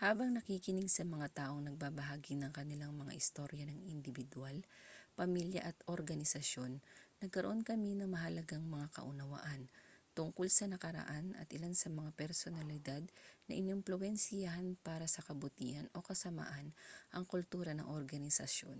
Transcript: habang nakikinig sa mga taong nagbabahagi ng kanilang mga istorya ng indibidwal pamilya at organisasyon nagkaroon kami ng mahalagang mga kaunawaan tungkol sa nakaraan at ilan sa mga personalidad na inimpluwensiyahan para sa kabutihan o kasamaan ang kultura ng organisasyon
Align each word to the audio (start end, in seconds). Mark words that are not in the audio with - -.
habang 0.00 0.30
nakikinig 0.32 0.86
sa 0.92 1.02
mga 1.12 1.26
taong 1.38 1.62
nagbabahagi 1.66 2.34
ng 2.38 2.52
kanilang 2.58 2.92
mga 3.00 3.16
istorya 3.20 3.64
ng 3.66 3.78
indibidwal 3.92 4.54
pamilya 5.18 5.60
at 5.70 5.76
organisasyon 5.94 6.72
nagkaroon 7.20 7.62
kami 7.68 7.90
ng 7.98 8.06
mahalagang 8.14 8.62
mga 8.74 8.86
kaunawaan 8.96 9.62
tungkol 10.16 10.46
sa 10.52 10.64
nakaraan 10.72 11.26
at 11.42 11.48
ilan 11.56 11.74
sa 11.76 11.88
mga 11.98 12.10
personalidad 12.20 13.02
na 13.50 13.58
inimpluwensiyahan 13.60 14.68
para 14.86 15.06
sa 15.14 15.24
kabutihan 15.28 15.86
o 15.90 15.98
kasamaan 16.08 16.66
ang 17.14 17.24
kultura 17.32 17.72
ng 17.74 17.90
organisasyon 18.00 18.78